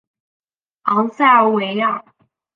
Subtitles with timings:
[0.85, 2.03] 昂塞尔维尔。